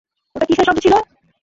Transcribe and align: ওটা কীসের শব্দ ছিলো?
ওটা 0.35 0.45
কীসের 0.45 0.65
শব্দ 0.67 0.79
ছিলো? 0.85 0.97